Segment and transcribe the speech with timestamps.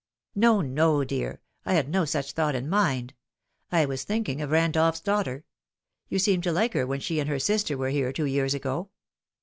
[0.35, 1.41] "No, no, dear.
[1.63, 3.13] I had no such thought in my mind.
[3.71, 5.45] I was thinking of Randolph's daughter.
[6.09, 8.89] You seemed to like her when she and her sister were here two years ago."